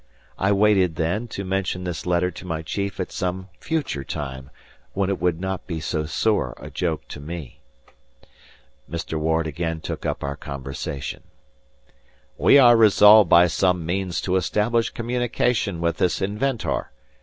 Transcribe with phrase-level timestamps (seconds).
[0.39, 4.49] I waited, then, to mention this letter to my chief at some future time,
[4.93, 7.59] when it would be not so sore a joke to me.
[8.89, 9.19] Mr.
[9.19, 11.21] Ward again took up our conversation.
[12.35, 16.89] "We are resolved by some means to establish communication with this inventor.